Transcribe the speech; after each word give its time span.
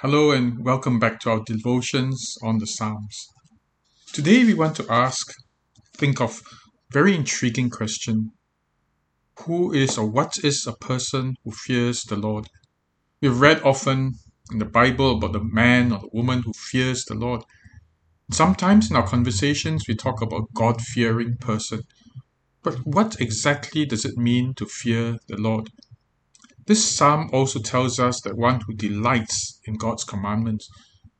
Hello 0.00 0.30
and 0.30 0.64
welcome 0.64 1.00
back 1.00 1.18
to 1.18 1.30
our 1.30 1.42
devotions 1.44 2.36
on 2.40 2.58
the 2.58 2.68
Psalms. 2.68 3.26
Today 4.12 4.44
we 4.44 4.54
want 4.54 4.76
to 4.76 4.86
ask, 4.88 5.26
think 5.96 6.20
of 6.20 6.40
very 6.92 7.16
intriguing 7.16 7.68
question. 7.68 8.30
Who 9.40 9.72
is 9.72 9.98
or 9.98 10.06
what 10.08 10.38
is 10.44 10.68
a 10.68 10.72
person 10.72 11.34
who 11.42 11.50
fears 11.50 12.04
the 12.04 12.14
Lord? 12.14 12.46
We've 13.20 13.40
read 13.40 13.60
often 13.62 14.14
in 14.52 14.60
the 14.60 14.66
Bible 14.66 15.16
about 15.16 15.32
the 15.32 15.42
man 15.42 15.90
or 15.90 15.98
the 15.98 16.10
woman 16.12 16.42
who 16.44 16.52
fears 16.52 17.04
the 17.04 17.16
Lord. 17.16 17.42
Sometimes 18.30 18.90
in 18.90 18.96
our 18.96 19.08
conversations 19.08 19.86
we 19.88 19.96
talk 19.96 20.22
about 20.22 20.54
God-fearing 20.54 21.38
person. 21.38 21.80
But 22.62 22.86
what 22.86 23.20
exactly 23.20 23.84
does 23.84 24.04
it 24.04 24.16
mean 24.16 24.54
to 24.58 24.66
fear 24.66 25.18
the 25.26 25.38
Lord? 25.38 25.70
This 26.68 26.84
psalm 26.84 27.30
also 27.32 27.60
tells 27.60 27.98
us 27.98 28.20
that 28.20 28.36
one 28.36 28.60
who 28.66 28.74
delights 28.74 29.58
in 29.64 29.78
God's 29.78 30.04
commandments. 30.04 30.68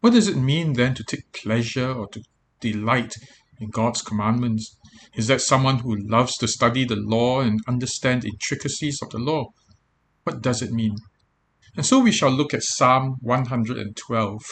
What 0.01 0.13
does 0.13 0.29
it 0.29 0.36
mean 0.36 0.75
then 0.75 0.95
to 0.95 1.03
take 1.03 1.32
pleasure 1.32 1.91
or 1.91 2.07
to 2.09 2.22
delight 2.61 3.14
in 3.58 3.71
God's 3.71 4.03
commandments? 4.03 4.77
Is 5.14 5.27
that 5.29 5.41
someone 5.41 5.79
who 5.79 5.96
loves 5.96 6.36
to 6.36 6.49
study 6.49 6.85
the 6.85 6.96
law 6.96 7.41
and 7.41 7.61
understand 7.67 8.21
the 8.21 8.29
intricacies 8.29 9.00
of 9.00 9.08
the 9.08 9.17
law? 9.17 9.46
What 10.25 10.43
does 10.43 10.61
it 10.61 10.71
mean? 10.71 10.96
And 11.79 11.86
so 11.86 11.99
we 11.99 12.13
shall 12.13 12.30
look 12.30 12.53
at 12.53 12.63
Psalm 12.63 13.17
112. 13.22 14.43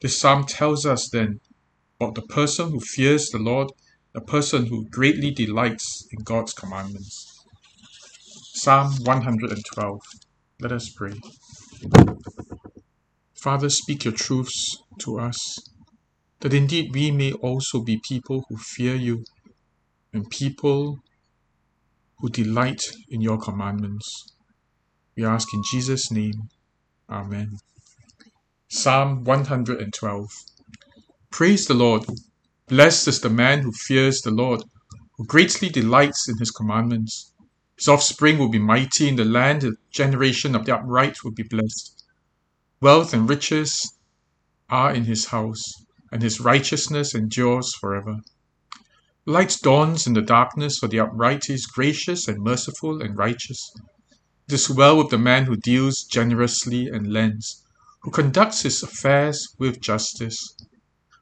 This 0.00 0.18
psalm 0.18 0.44
tells 0.44 0.84
us 0.84 1.08
then 1.08 1.38
about 2.00 2.16
the 2.16 2.22
person 2.22 2.70
who 2.70 2.80
fears 2.80 3.28
the 3.28 3.38
Lord, 3.38 3.70
a 4.12 4.20
person 4.20 4.66
who 4.66 4.88
greatly 4.90 5.30
delights 5.30 6.08
in 6.10 6.24
God's 6.24 6.52
commandments. 6.52 7.29
Psalm 8.62 8.92
112. 9.04 10.00
Let 10.60 10.70
us 10.70 10.90
pray. 10.90 11.14
Father, 13.34 13.70
speak 13.70 14.04
your 14.04 14.12
truths 14.12 14.76
to 14.98 15.18
us, 15.18 15.56
that 16.40 16.52
indeed 16.52 16.90
we 16.92 17.10
may 17.10 17.32
also 17.32 17.80
be 17.80 18.02
people 18.06 18.44
who 18.50 18.58
fear 18.58 18.94
you 18.94 19.24
and 20.12 20.28
people 20.28 20.98
who 22.18 22.28
delight 22.28 22.82
in 23.08 23.22
your 23.22 23.38
commandments. 23.38 24.26
We 25.16 25.24
ask 25.24 25.54
in 25.54 25.62
Jesus' 25.70 26.10
name. 26.10 26.50
Amen. 27.08 27.56
Psalm 28.68 29.24
112. 29.24 30.26
Praise 31.30 31.66
the 31.66 31.72
Lord. 31.72 32.04
Blessed 32.68 33.08
is 33.08 33.22
the 33.22 33.30
man 33.30 33.60
who 33.62 33.72
fears 33.72 34.20
the 34.20 34.30
Lord, 34.30 34.62
who 35.16 35.24
greatly 35.24 35.70
delights 35.70 36.28
in 36.28 36.36
his 36.36 36.50
commandments. 36.50 37.29
His 37.80 37.88
offspring 37.88 38.36
will 38.36 38.50
be 38.50 38.58
mighty 38.58 39.08
in 39.08 39.16
the 39.16 39.24
land, 39.24 39.62
the 39.62 39.74
generation 39.90 40.54
of 40.54 40.66
the 40.66 40.76
upright 40.76 41.24
will 41.24 41.30
be 41.30 41.44
blessed. 41.44 42.04
Wealth 42.78 43.14
and 43.14 43.26
riches 43.26 43.94
are 44.68 44.92
in 44.92 45.04
his 45.04 45.28
house, 45.28 45.62
and 46.12 46.20
his 46.22 46.40
righteousness 46.40 47.14
endures 47.14 47.74
forever. 47.74 48.18
Light 49.24 49.56
dawns 49.62 50.06
in 50.06 50.12
the 50.12 50.20
darkness 50.20 50.76
for 50.76 50.88
the 50.88 51.00
upright. 51.00 51.46
He 51.46 51.54
is 51.54 51.64
gracious 51.64 52.28
and 52.28 52.44
merciful 52.44 53.00
and 53.00 53.16
righteous. 53.16 53.72
It 54.46 54.52
is 54.52 54.68
well 54.68 54.98
with 54.98 55.08
the 55.08 55.16
man 55.16 55.46
who 55.46 55.56
deals 55.56 56.02
generously 56.02 56.86
and 56.86 57.10
lends, 57.10 57.64
who 58.02 58.10
conducts 58.10 58.60
his 58.60 58.82
affairs 58.82 59.54
with 59.58 59.80
justice. 59.80 60.54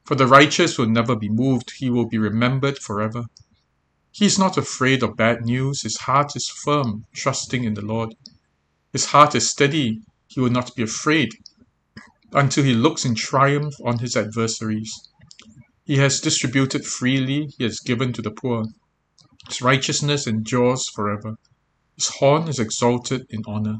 For 0.03 0.15
the 0.15 0.27
righteous 0.27 0.77
will 0.77 0.89
never 0.89 1.15
be 1.15 1.29
moved, 1.29 1.71
he 1.77 1.89
will 1.89 2.09
be 2.09 2.17
remembered 2.17 2.79
forever. 2.79 3.27
He 4.11 4.25
is 4.25 4.39
not 4.39 4.57
afraid 4.57 5.03
of 5.03 5.15
bad 5.15 5.45
news. 5.45 5.83
His 5.83 5.97
heart 5.97 6.35
is 6.35 6.49
firm, 6.49 7.05
trusting 7.13 7.63
in 7.63 7.75
the 7.75 7.85
Lord. 7.85 8.15
His 8.91 9.05
heart 9.05 9.35
is 9.35 9.49
steady. 9.49 10.01
He 10.27 10.39
will 10.39 10.49
not 10.49 10.75
be 10.75 10.83
afraid 10.83 11.29
until 12.33 12.63
he 12.63 12.73
looks 12.73 13.05
in 13.05 13.15
triumph 13.15 13.73
on 13.83 13.99
his 13.99 14.15
adversaries. 14.15 14.91
He 15.85 15.97
has 15.97 16.19
distributed 16.19 16.85
freely, 16.85 17.49
he 17.57 17.63
has 17.63 17.79
given 17.79 18.13
to 18.13 18.21
the 18.21 18.31
poor. 18.31 18.65
His 19.47 19.61
righteousness 19.61 20.27
endures 20.27 20.87
forever. 20.89 21.35
His 21.95 22.09
horn 22.09 22.47
is 22.47 22.59
exalted 22.59 23.25
in 23.29 23.41
honor. 23.47 23.79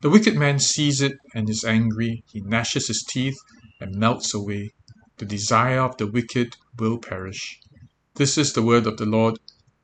The 0.00 0.10
wicked 0.10 0.36
man 0.36 0.58
sees 0.58 1.00
it 1.00 1.14
and 1.34 1.48
is 1.48 1.64
angry. 1.64 2.24
He 2.32 2.40
gnashes 2.40 2.88
his 2.88 3.02
teeth 3.02 3.38
and 3.80 3.94
melts 3.94 4.34
away. 4.34 4.72
The 5.18 5.24
desire 5.24 5.80
of 5.80 5.96
the 5.96 6.06
wicked 6.06 6.56
will 6.78 6.98
perish. 6.98 7.58
This 8.16 8.38
is 8.38 8.52
the 8.52 8.62
word 8.62 8.86
of 8.86 8.96
the 8.96 9.06
Lord. 9.06 9.40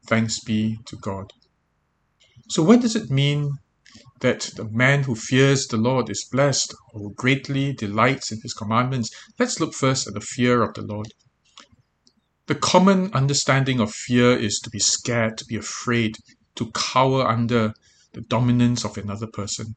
Thanks 0.06 0.38
be 0.38 0.78
to 0.86 0.96
God. 0.96 1.32
So, 2.48 2.62
what 2.62 2.80
does 2.80 2.94
it 2.94 3.10
mean 3.10 3.58
that 4.20 4.50
the 4.54 4.68
man 4.70 5.02
who 5.02 5.16
fears 5.16 5.66
the 5.66 5.76
Lord 5.76 6.08
is 6.08 6.28
blessed 6.30 6.72
or 6.94 7.10
greatly 7.12 7.72
delights 7.72 8.30
in 8.30 8.40
his 8.40 8.54
commandments? 8.54 9.10
Let's 9.36 9.58
look 9.58 9.74
first 9.74 10.06
at 10.06 10.14
the 10.14 10.20
fear 10.20 10.62
of 10.62 10.74
the 10.74 10.82
Lord. 10.82 11.08
The 12.46 12.54
common 12.54 13.12
understanding 13.14 13.80
of 13.80 13.92
fear 13.92 14.38
is 14.38 14.60
to 14.60 14.70
be 14.70 14.78
scared, 14.78 15.36
to 15.38 15.44
be 15.44 15.56
afraid, 15.56 16.16
to 16.54 16.70
cower 16.70 17.26
under 17.26 17.74
the 18.12 18.20
dominance 18.20 18.84
of 18.84 18.96
another 18.96 19.26
person. 19.26 19.74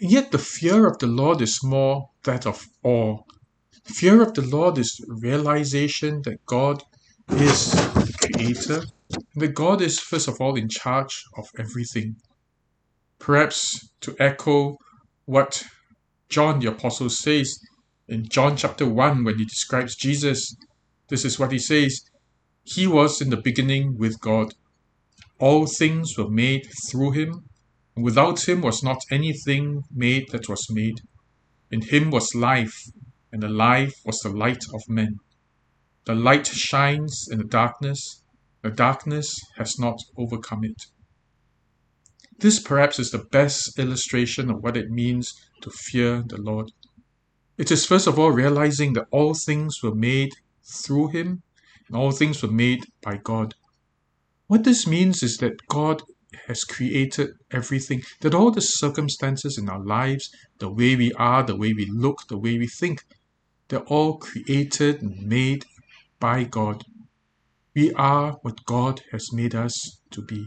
And 0.00 0.10
yet, 0.10 0.30
the 0.30 0.38
fear 0.38 0.86
of 0.86 0.98
the 0.98 1.08
Lord 1.08 1.42
is 1.42 1.62
more 1.62 2.08
that 2.24 2.46
of 2.46 2.64
awe. 2.82 3.18
Fear 3.84 4.22
of 4.22 4.32
the 4.32 4.42
Lord 4.42 4.78
is 4.78 4.98
realization 5.08 6.22
that 6.24 6.46
God 6.46 6.82
is 7.32 7.72
the 7.72 8.12
creator, 8.20 8.84
and 9.12 9.42
that 9.42 9.54
God 9.54 9.80
is, 9.82 9.98
first 9.98 10.28
of 10.28 10.40
all, 10.40 10.56
in 10.56 10.68
charge 10.68 11.24
of 11.36 11.46
everything. 11.58 12.16
Perhaps 13.18 13.88
to 14.00 14.16
echo 14.18 14.76
what 15.26 15.62
John 16.28 16.60
the 16.60 16.68
Apostle 16.68 17.10
says 17.10 17.58
in 18.08 18.28
John 18.28 18.56
chapter 18.56 18.88
1 18.88 19.24
when 19.24 19.38
he 19.38 19.44
describes 19.44 19.94
Jesus, 19.94 20.56
this 21.08 21.24
is 21.24 21.38
what 21.38 21.52
he 21.52 21.58
says 21.58 22.00
He 22.64 22.86
was 22.86 23.20
in 23.20 23.30
the 23.30 23.36
beginning 23.36 23.96
with 23.98 24.20
God. 24.20 24.54
All 25.38 25.66
things 25.66 26.18
were 26.18 26.30
made 26.30 26.66
through 26.88 27.12
him, 27.12 27.44
and 27.94 28.04
without 28.04 28.48
him 28.48 28.62
was 28.62 28.82
not 28.82 28.98
anything 29.10 29.82
made 29.92 30.30
that 30.30 30.48
was 30.48 30.66
made. 30.70 31.00
In 31.70 31.82
him 31.82 32.10
was 32.10 32.34
life, 32.34 32.76
and 33.32 33.42
the 33.42 33.48
life 33.48 33.94
was 34.04 34.18
the 34.20 34.30
light 34.30 34.62
of 34.74 34.82
men. 34.88 35.18
The 36.06 36.14
light 36.14 36.46
shines 36.46 37.28
in 37.30 37.38
the 37.38 37.44
darkness, 37.44 38.22
the 38.62 38.70
darkness 38.70 39.38
has 39.56 39.78
not 39.78 39.98
overcome 40.16 40.64
it. 40.64 40.86
This 42.38 42.58
perhaps 42.58 42.98
is 42.98 43.10
the 43.10 43.24
best 43.30 43.78
illustration 43.78 44.50
of 44.50 44.62
what 44.62 44.76
it 44.76 44.90
means 44.90 45.34
to 45.60 45.70
fear 45.70 46.22
the 46.26 46.40
Lord. 46.40 46.72
It 47.58 47.70
is 47.70 47.84
first 47.84 48.06
of 48.06 48.18
all 48.18 48.30
realizing 48.30 48.94
that 48.94 49.08
all 49.10 49.34
things 49.34 49.82
were 49.82 49.94
made 49.94 50.32
through 50.64 51.08
Him 51.08 51.42
and 51.88 51.96
all 51.96 52.12
things 52.12 52.42
were 52.42 52.50
made 52.50 52.86
by 53.02 53.18
God. 53.18 53.54
What 54.46 54.64
this 54.64 54.86
means 54.86 55.22
is 55.22 55.36
that 55.38 55.66
God 55.68 56.02
has 56.46 56.64
created 56.64 57.30
everything, 57.50 58.02
that 58.20 58.34
all 58.34 58.50
the 58.50 58.62
circumstances 58.62 59.58
in 59.58 59.68
our 59.68 59.84
lives, 59.84 60.30
the 60.58 60.70
way 60.70 60.96
we 60.96 61.12
are, 61.12 61.42
the 61.42 61.56
way 61.56 61.74
we 61.74 61.86
look, 61.90 62.26
the 62.28 62.38
way 62.38 62.56
we 62.56 62.66
think, 62.66 63.04
they're 63.68 63.80
all 63.80 64.18
created 64.18 65.02
and 65.02 65.26
made 65.26 65.64
by 66.20 66.44
God. 66.44 66.84
We 67.74 67.92
are 67.94 68.32
what 68.42 68.64
God 68.64 69.02
has 69.10 69.32
made 69.32 69.54
us 69.54 70.00
to 70.10 70.22
be. 70.22 70.46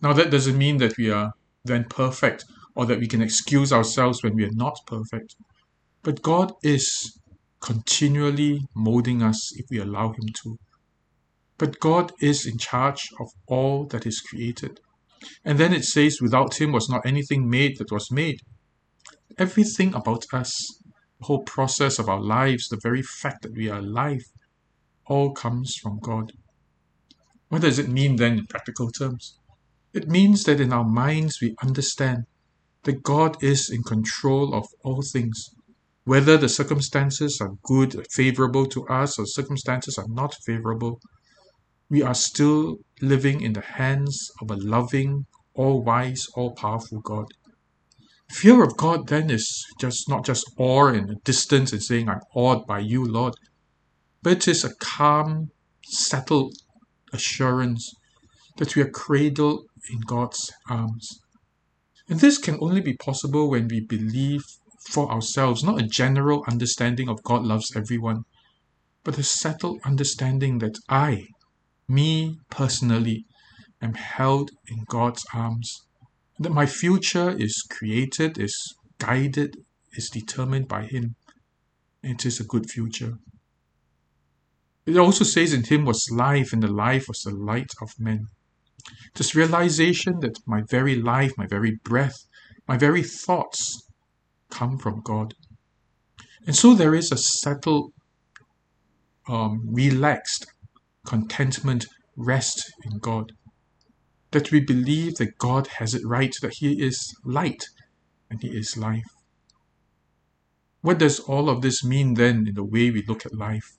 Now, 0.00 0.12
that 0.12 0.30
doesn't 0.30 0.56
mean 0.56 0.78
that 0.78 0.96
we 0.96 1.10
are 1.10 1.32
then 1.64 1.84
perfect 1.84 2.44
or 2.74 2.86
that 2.86 3.00
we 3.00 3.08
can 3.08 3.20
excuse 3.20 3.72
ourselves 3.72 4.22
when 4.22 4.36
we 4.36 4.44
are 4.44 4.52
not 4.52 4.78
perfect. 4.86 5.34
But 6.02 6.22
God 6.22 6.52
is 6.62 7.18
continually 7.60 8.62
molding 8.74 9.22
us 9.22 9.52
if 9.58 9.66
we 9.70 9.78
allow 9.78 10.08
Him 10.12 10.28
to. 10.42 10.58
But 11.58 11.80
God 11.80 12.12
is 12.20 12.46
in 12.46 12.56
charge 12.56 13.10
of 13.20 13.28
all 13.46 13.84
that 13.86 14.06
is 14.06 14.20
created. 14.20 14.80
And 15.44 15.58
then 15.58 15.74
it 15.74 15.84
says, 15.84 16.20
without 16.22 16.58
Him 16.58 16.72
was 16.72 16.88
not 16.88 17.04
anything 17.04 17.50
made 17.50 17.76
that 17.78 17.92
was 17.92 18.10
made. 18.10 18.40
Everything 19.36 19.94
about 19.94 20.24
us, 20.32 20.54
the 21.18 21.26
whole 21.26 21.42
process 21.42 21.98
of 21.98 22.08
our 22.08 22.20
lives, 22.20 22.68
the 22.68 22.80
very 22.82 23.02
fact 23.02 23.42
that 23.42 23.54
we 23.54 23.68
are 23.68 23.80
alive, 23.80 24.22
all 25.10 25.32
comes 25.32 25.74
from 25.74 25.98
God. 26.00 26.32
What 27.48 27.62
does 27.62 27.80
it 27.80 27.88
mean 27.88 28.16
then 28.16 28.38
in 28.38 28.46
practical 28.46 28.90
terms? 28.90 29.36
It 29.92 30.08
means 30.08 30.44
that 30.44 30.60
in 30.60 30.72
our 30.72 30.88
minds 30.88 31.40
we 31.42 31.56
understand 31.62 32.18
that 32.84 33.02
God 33.02 33.42
is 33.42 33.68
in 33.68 33.82
control 33.82 34.54
of 34.54 34.66
all 34.84 35.02
things. 35.02 35.50
Whether 36.04 36.36
the 36.36 36.48
circumstances 36.48 37.40
are 37.40 37.56
good, 37.64 38.06
favorable 38.12 38.66
to 38.66 38.86
us, 38.86 39.18
or 39.18 39.26
circumstances 39.26 39.98
are 39.98 40.08
not 40.08 40.34
favorable, 40.46 41.00
we 41.90 42.02
are 42.02 42.14
still 42.14 42.76
living 43.02 43.40
in 43.40 43.52
the 43.52 43.66
hands 43.80 44.28
of 44.40 44.50
a 44.50 44.56
loving, 44.56 45.26
all 45.54 45.82
wise, 45.82 46.24
all 46.36 46.54
powerful 46.54 47.00
God. 47.00 47.26
Fear 48.30 48.62
of 48.62 48.76
God 48.76 49.08
then 49.08 49.28
is 49.28 49.66
just 49.80 50.08
not 50.08 50.24
just 50.24 50.48
awe 50.56 50.86
and 50.86 51.16
distance 51.24 51.72
and 51.72 51.82
saying, 51.82 52.08
I'm 52.08 52.20
awed 52.34 52.64
by 52.64 52.78
you, 52.78 53.04
Lord, 53.04 53.34
but 54.22 54.32
it 54.32 54.48
is 54.48 54.64
a 54.64 54.74
calm, 54.76 55.50
settled 55.84 56.54
assurance 57.12 57.94
that 58.58 58.76
we 58.76 58.82
are 58.82 58.90
cradled 58.90 59.66
in 59.90 60.00
God's 60.00 60.52
arms. 60.68 61.08
And 62.08 62.20
this 62.20 62.38
can 62.38 62.58
only 62.60 62.80
be 62.80 62.94
possible 62.94 63.48
when 63.50 63.68
we 63.68 63.80
believe 63.80 64.42
for 64.90 65.10
ourselves, 65.10 65.62
not 65.62 65.80
a 65.80 65.86
general 65.86 66.44
understanding 66.48 67.08
of 67.08 67.22
God 67.22 67.44
loves 67.44 67.74
everyone, 67.76 68.24
but 69.04 69.18
a 69.18 69.22
settled 69.22 69.80
understanding 69.84 70.58
that 70.58 70.78
I, 70.88 71.26
me 71.88 72.38
personally, 72.50 73.24
am 73.80 73.94
held 73.94 74.50
in 74.68 74.84
God's 74.88 75.24
arms, 75.32 75.86
that 76.38 76.52
my 76.52 76.66
future 76.66 77.30
is 77.30 77.62
created, 77.70 78.38
is 78.38 78.56
guided, 78.98 79.56
is 79.92 80.10
determined 80.10 80.68
by 80.68 80.84
Him. 80.84 81.14
It 82.02 82.26
is 82.26 82.40
a 82.40 82.44
good 82.44 82.70
future. 82.70 83.14
It 84.90 84.98
also 84.98 85.22
says 85.22 85.52
in 85.52 85.62
Him 85.62 85.84
was 85.84 86.10
life, 86.10 86.52
and 86.52 86.60
the 86.60 86.72
life 86.72 87.06
was 87.06 87.20
the 87.22 87.30
light 87.30 87.70
of 87.80 87.90
men. 88.00 88.26
This 89.14 89.36
realization 89.36 90.18
that 90.18 90.40
my 90.48 90.62
very 90.68 90.96
life, 90.96 91.32
my 91.38 91.46
very 91.46 91.78
breath, 91.84 92.16
my 92.66 92.76
very 92.76 93.04
thoughts 93.04 93.86
come 94.50 94.78
from 94.78 95.00
God. 95.04 95.34
And 96.44 96.56
so 96.56 96.74
there 96.74 96.96
is 96.96 97.12
a 97.12 97.16
settled, 97.16 97.92
um, 99.28 99.60
relaxed 99.72 100.46
contentment, 101.06 101.86
rest 102.16 102.72
in 102.82 102.98
God. 102.98 103.30
That 104.32 104.50
we 104.50 104.58
believe 104.58 105.16
that 105.16 105.38
God 105.38 105.68
has 105.78 105.94
it 105.94 106.02
right, 106.04 106.34
that 106.42 106.54
He 106.54 106.82
is 106.82 107.14
light 107.24 107.66
and 108.28 108.42
He 108.42 108.48
is 108.48 108.76
life. 108.76 109.10
What 110.80 110.98
does 110.98 111.20
all 111.20 111.48
of 111.48 111.62
this 111.62 111.84
mean 111.84 112.14
then 112.14 112.48
in 112.48 112.54
the 112.54 112.64
way 112.64 112.90
we 112.90 113.04
look 113.06 113.24
at 113.24 113.36
life? 113.36 113.76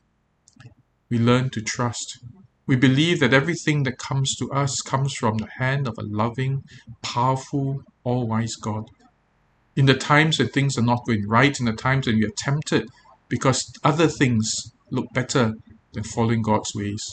We 1.12 1.20
learn 1.20 1.50
to 1.52 1.62
trust. 1.62 2.20
We 2.66 2.78
believe 2.78 3.20
that 3.20 3.34
everything 3.34 3.84
that 3.84 3.98
comes 3.98 4.34
to 4.38 4.50
us 4.54 4.80
comes 4.82 5.14
from 5.14 5.38
the 5.40 5.50
hand 5.58 5.86
of 5.86 5.96
a 6.00 6.04
loving, 6.04 6.64
powerful, 7.02 7.84
all 8.06 8.26
wise 8.28 8.56
God. 8.56 8.86
In 9.76 9.88
the 9.88 9.94
times 9.94 10.40
when 10.40 10.48
things 10.48 10.78
are 10.78 10.84
not 10.84 11.06
going 11.06 11.28
right, 11.28 11.60
in 11.60 11.66
the 11.66 11.74
times 11.74 12.08
when 12.08 12.16
we 12.16 12.26
are 12.26 12.38
tempted 12.38 12.88
because 13.28 13.74
other 13.84 14.08
things 14.08 14.50
look 14.90 15.08
better 15.14 15.56
than 15.92 16.04
following 16.04 16.42
God's 16.42 16.72
ways, 16.74 17.04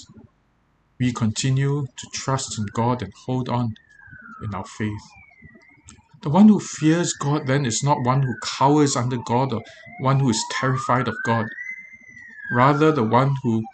we 1.00 1.12
continue 1.12 1.82
to 1.84 2.06
trust 2.14 2.56
in 2.56 2.66
God 2.74 3.02
and 3.02 3.12
hold 3.26 3.48
on 3.48 3.74
in 4.44 4.54
our 4.54 4.64
faith. 4.64 5.06
The 6.22 6.30
one 6.30 6.46
who 6.46 6.60
fears 6.60 7.12
God 7.14 7.48
then 7.48 7.66
is 7.66 7.82
not 7.82 8.04
one 8.04 8.22
who 8.22 8.34
cowers 8.44 8.94
under 8.94 9.18
God 9.18 9.52
or 9.52 9.62
one 10.00 10.20
who 10.20 10.30
is 10.30 10.44
terrified 10.52 11.08
of 11.08 11.16
God. 11.24 11.46
Rather, 12.52 12.92
the 12.92 13.04
one 13.04 13.34
who 13.42 13.64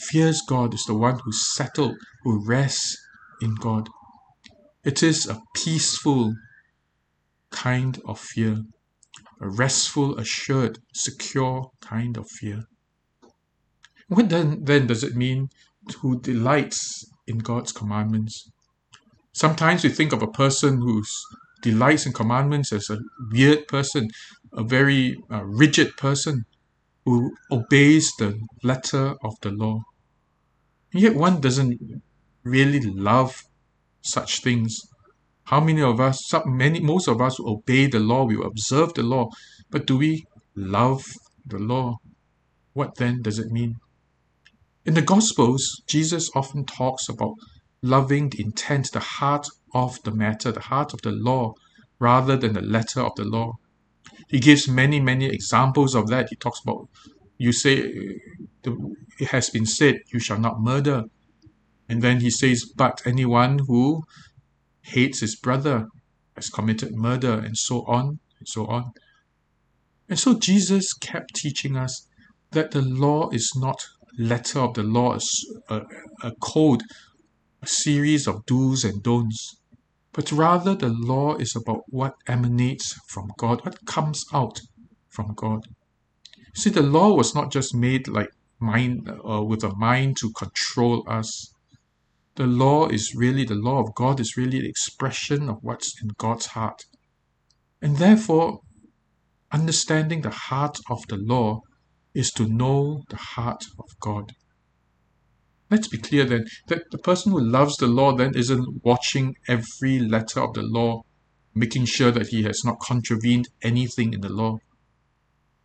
fears 0.00 0.42
God 0.46 0.74
is 0.74 0.84
the 0.84 0.94
one 0.94 1.18
who's 1.18 1.46
settled, 1.54 1.96
who 2.22 2.44
rests 2.44 2.96
in 3.40 3.54
God. 3.54 3.88
It 4.84 5.02
is 5.02 5.26
a 5.26 5.40
peaceful 5.54 6.34
kind 7.50 8.00
of 8.06 8.18
fear, 8.18 8.62
a 9.40 9.48
restful, 9.48 10.18
assured, 10.18 10.78
secure 10.94 11.70
kind 11.80 12.16
of 12.16 12.26
fear. 12.30 12.64
What 14.08 14.28
then, 14.28 14.64
then 14.64 14.86
does 14.86 15.04
it 15.04 15.16
mean 15.16 15.48
who 16.00 16.20
delights 16.20 17.04
in 17.26 17.38
God's 17.38 17.72
commandments? 17.72 18.50
Sometimes 19.32 19.84
we 19.84 19.90
think 19.90 20.12
of 20.12 20.22
a 20.22 20.26
person 20.26 20.78
who 20.78 21.02
delights 21.62 22.06
in 22.06 22.12
commandments 22.12 22.72
as 22.72 22.90
a 22.90 22.98
weird 23.30 23.68
person, 23.68 24.08
a 24.52 24.64
very 24.64 25.16
uh, 25.30 25.44
rigid 25.44 25.96
person 25.96 26.44
who 27.04 27.32
obeys 27.50 28.12
the 28.18 28.38
letter 28.62 29.14
of 29.22 29.34
the 29.42 29.50
law. 29.50 29.80
Yet 30.92 31.14
one 31.14 31.40
doesn't 31.40 31.80
really 32.42 32.80
love 32.80 33.42
such 34.02 34.42
things. 34.42 34.76
How 35.44 35.60
many 35.60 35.82
of 35.82 36.00
us, 36.00 36.20
some, 36.26 36.56
many, 36.56 36.80
most 36.80 37.08
of 37.08 37.20
us 37.20 37.38
obey 37.40 37.86
the 37.86 38.00
law, 38.00 38.24
we 38.24 38.42
observe 38.42 38.94
the 38.94 39.02
law, 39.02 39.28
but 39.70 39.86
do 39.86 39.98
we 39.98 40.24
love 40.54 41.04
the 41.46 41.58
law? 41.58 41.96
What 42.72 42.96
then 42.96 43.22
does 43.22 43.38
it 43.38 43.50
mean? 43.50 43.76
In 44.84 44.94
the 44.94 45.02
Gospels, 45.02 45.82
Jesus 45.86 46.30
often 46.34 46.64
talks 46.64 47.08
about 47.08 47.34
loving 47.82 48.30
the 48.30 48.42
intent, 48.42 48.90
the 48.92 49.00
heart 49.00 49.46
of 49.74 49.98
the 50.04 50.12
matter, 50.12 50.52
the 50.52 50.60
heart 50.60 50.92
of 50.92 51.02
the 51.02 51.12
law, 51.12 51.52
rather 51.98 52.36
than 52.36 52.54
the 52.54 52.62
letter 52.62 53.00
of 53.00 53.14
the 53.16 53.24
law. 53.24 53.52
He 54.28 54.38
gives 54.38 54.68
many, 54.68 55.00
many 55.00 55.26
examples 55.26 55.94
of 55.94 56.08
that. 56.08 56.28
He 56.30 56.36
talks 56.36 56.60
about, 56.64 56.88
you 57.40 57.52
say, 57.52 57.74
it 59.22 59.28
has 59.28 59.50
been 59.50 59.66
said, 59.66 59.96
you 60.12 60.20
shall 60.20 60.38
not 60.38 60.60
murder. 60.60 61.04
And 61.88 62.02
then 62.02 62.20
he 62.20 62.30
says, 62.30 62.70
but 62.76 63.02
anyone 63.04 63.60
who 63.66 64.02
hates 64.82 65.20
his 65.20 65.36
brother 65.36 65.86
has 66.36 66.48
committed 66.48 66.94
murder, 66.94 67.38
and 67.38 67.56
so 67.56 67.84
on, 67.86 68.20
and 68.38 68.46
so 68.46 68.66
on. 68.66 68.92
And 70.08 70.18
so 70.18 70.38
Jesus 70.38 70.92
kept 70.92 71.34
teaching 71.34 71.76
us 71.76 72.06
that 72.52 72.72
the 72.72 72.82
law 72.82 73.30
is 73.30 73.52
not 73.56 73.86
letter 74.18 74.60
of 74.60 74.74
the 74.74 74.82
law, 74.82 75.18
a, 75.68 75.82
a 76.22 76.32
code 76.40 76.82
a 77.62 77.66
series 77.66 78.26
of 78.26 78.44
do's 78.46 78.84
and 78.84 79.02
don'ts, 79.02 79.56
but 80.12 80.32
rather 80.32 80.74
the 80.74 80.88
law 80.88 81.36
is 81.36 81.54
about 81.54 81.82
what 81.88 82.14
emanates 82.26 82.98
from 83.08 83.30
God, 83.36 83.64
what 83.64 83.84
comes 83.86 84.24
out 84.32 84.60
from 85.08 85.34
God. 85.34 85.66
See, 86.60 86.68
the 86.68 86.82
law 86.82 87.14
was 87.14 87.34
not 87.34 87.50
just 87.50 87.74
made 87.74 88.06
like 88.06 88.28
mind 88.58 89.08
uh, 89.08 89.42
with 89.42 89.64
a 89.64 89.74
mind 89.76 90.18
to 90.18 90.30
control 90.32 91.02
us. 91.08 91.54
The 92.34 92.46
law 92.46 92.86
is 92.86 93.14
really 93.14 93.44
the 93.46 93.54
law 93.54 93.78
of 93.80 93.94
God 93.94 94.20
is 94.20 94.36
really 94.36 94.60
the 94.60 94.68
expression 94.68 95.48
of 95.48 95.60
what's 95.62 95.98
in 96.02 96.08
God's 96.18 96.48
heart. 96.48 96.84
And 97.80 97.96
therefore, 97.96 98.60
understanding 99.50 100.20
the 100.20 100.36
heart 100.48 100.78
of 100.90 100.98
the 101.08 101.16
law 101.16 101.62
is 102.12 102.30
to 102.32 102.46
know 102.46 103.04
the 103.08 103.16
heart 103.16 103.64
of 103.78 103.98
God. 103.98 104.34
Let's 105.70 105.88
be 105.88 105.96
clear 105.96 106.26
then 106.26 106.44
that 106.66 106.82
the 106.90 106.98
person 106.98 107.32
who 107.32 107.40
loves 107.40 107.78
the 107.78 107.86
law 107.86 108.14
then 108.14 108.36
isn't 108.36 108.84
watching 108.84 109.34
every 109.48 109.98
letter 109.98 110.40
of 110.40 110.52
the 110.52 110.62
law, 110.62 111.04
making 111.54 111.86
sure 111.86 112.10
that 112.10 112.26
he 112.26 112.42
has 112.42 112.66
not 112.66 112.80
contravened 112.80 113.48
anything 113.62 114.12
in 114.12 114.20
the 114.20 114.28
law. 114.28 114.58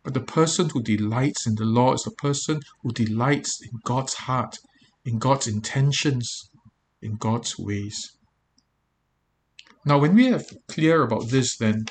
But 0.06 0.14
the 0.14 0.20
person 0.20 0.70
who 0.70 0.84
delights 0.84 1.48
in 1.48 1.56
the 1.56 1.64
law 1.64 1.92
is 1.92 2.04
the 2.04 2.12
person 2.12 2.60
who 2.80 2.92
delights 2.92 3.60
in 3.60 3.80
God's 3.82 4.14
heart, 4.14 4.56
in 5.04 5.18
God's 5.18 5.48
intentions, 5.48 6.48
in 7.02 7.16
God's 7.16 7.58
ways. 7.58 8.12
Now, 9.84 9.98
when 9.98 10.14
we 10.14 10.32
are 10.32 10.42
clear 10.68 11.02
about 11.02 11.30
this, 11.30 11.56
then 11.56 11.86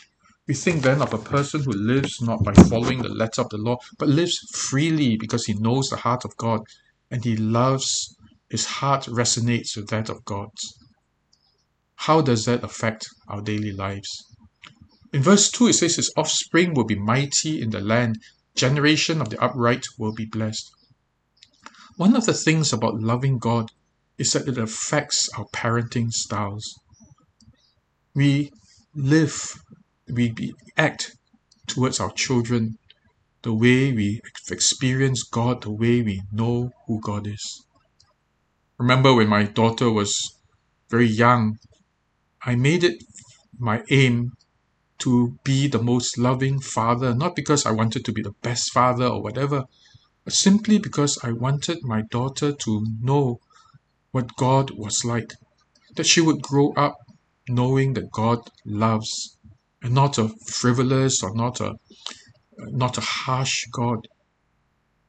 we 0.47 0.53
think 0.53 0.83
then 0.83 1.01
of 1.01 1.13
a 1.13 1.17
person 1.17 1.63
who 1.63 1.73
lives 1.73 2.21
not 2.21 2.41
by 2.41 2.53
following 2.53 3.01
the 3.01 3.09
letter 3.09 3.41
of 3.41 3.49
the 3.49 3.57
law, 3.57 3.79
but 3.99 4.07
lives 4.07 4.39
freely 4.53 5.17
because 5.17 5.47
he 5.47 5.53
knows 5.55 5.89
the 5.89 5.97
heart 5.97 6.23
of 6.23 6.37
God 6.37 6.61
and 7.11 7.25
he 7.25 7.35
loves, 7.35 8.15
his 8.49 8.65
heart 8.65 9.07
resonates 9.07 9.75
with 9.75 9.89
that 9.89 10.07
of 10.07 10.23
God's. 10.23 10.63
How 11.95 12.21
does 12.21 12.45
that 12.45 12.63
affect 12.63 13.07
our 13.27 13.41
daily 13.41 13.73
lives? 13.73 14.34
In 15.13 15.21
verse 15.21 15.49
2, 15.51 15.67
it 15.67 15.73
says, 15.73 15.95
His 15.95 16.13
offspring 16.17 16.73
will 16.73 16.83
be 16.83 16.95
mighty 16.95 17.61
in 17.61 17.69
the 17.69 17.79
land, 17.79 18.17
generation 18.55 19.21
of 19.21 19.29
the 19.29 19.41
upright 19.41 19.85
will 19.97 20.13
be 20.13 20.25
blessed. 20.25 20.71
One 21.97 22.15
of 22.15 22.25
the 22.25 22.33
things 22.33 22.73
about 22.73 23.01
loving 23.01 23.37
God 23.37 23.71
is 24.17 24.31
that 24.31 24.47
it 24.47 24.57
affects 24.57 25.29
our 25.37 25.45
parenting 25.53 26.11
styles. 26.11 26.79
We 28.13 28.51
live, 28.93 29.53
we 30.07 30.33
act 30.77 31.15
towards 31.67 31.99
our 31.99 32.11
children 32.11 32.77
the 33.43 33.53
way 33.53 33.93
we 33.93 34.21
experience 34.49 35.23
God, 35.23 35.61
the 35.61 35.71
way 35.71 36.01
we 36.01 36.21
know 36.31 36.71
who 36.87 36.99
God 36.99 37.27
is. 37.27 37.65
Remember 38.77 39.13
when 39.13 39.29
my 39.29 39.43
daughter 39.43 39.91
was 39.91 40.13
very 40.89 41.07
young, 41.07 41.57
I 42.43 42.55
made 42.55 42.83
it 42.83 43.03
my 43.57 43.83
aim 43.89 44.31
to 44.99 45.37
be 45.43 45.67
the 45.67 45.81
most 45.81 46.17
loving 46.17 46.59
father, 46.59 47.13
not 47.13 47.35
because 47.35 47.65
I 47.65 47.71
wanted 47.71 48.05
to 48.05 48.13
be 48.13 48.21
the 48.21 48.33
best 48.41 48.71
father 48.71 49.07
or 49.07 49.21
whatever, 49.21 49.65
but 50.23 50.33
simply 50.33 50.79
because 50.79 51.19
I 51.23 51.31
wanted 51.31 51.79
my 51.83 52.01
daughter 52.09 52.51
to 52.51 52.85
know 53.01 53.39
what 54.11 54.35
God 54.37 54.71
was 54.71 55.03
like, 55.03 55.33
that 55.95 56.05
she 56.05 56.21
would 56.21 56.41
grow 56.41 56.71
up 56.73 56.95
knowing 57.47 57.93
that 57.93 58.11
God 58.11 58.39
loves, 58.65 59.37
and 59.81 59.93
not 59.93 60.17
a 60.17 60.29
frivolous 60.47 61.21
or 61.21 61.35
not 61.35 61.59
a 61.59 61.75
not 62.57 62.97
a 62.97 63.01
harsh 63.01 63.65
God, 63.71 64.07